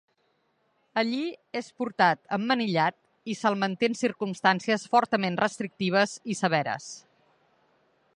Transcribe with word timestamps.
Allí 1.01 1.25
és 1.59 1.67
portat 1.81 2.21
emmanillat 2.37 2.97
i 3.33 3.35
se'l 3.41 3.57
manté 3.65 3.89
en 3.91 3.97
circumstàncies 4.01 4.87
fortament 4.95 5.37
restrictives 5.43 6.17
i 6.35 6.39
severes. 6.41 6.89